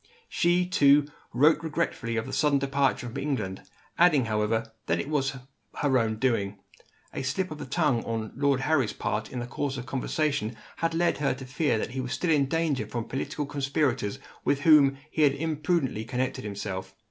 [0.29, 3.61] She, too, wrote regretfully of the sudden departure from England;
[3.99, 5.37] adding, however, that it was
[5.75, 6.57] her own doing.
[7.13, 10.95] A slip of the tongue, on Lord Harry's part, in the course of conversation, had
[10.95, 14.97] led her to fear that he was still in danger from political conspirators with whom
[15.11, 16.95] he had imprudently connected himself.